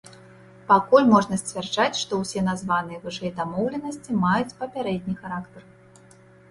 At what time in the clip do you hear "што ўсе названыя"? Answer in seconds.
2.05-3.03